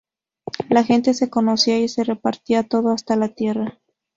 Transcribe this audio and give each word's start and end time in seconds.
La 0.69 0.83
gente 0.83 1.13
se 1.13 1.29
conocía 1.29 1.77
y 1.77 1.87
se 1.87 2.03
repartía 2.03 2.63
todo, 2.67 2.89
hasta 2.91 3.15
la 3.15 3.27
tierra. 3.29 3.77